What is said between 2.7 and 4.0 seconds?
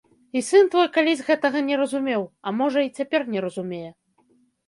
і цяпер не разумее.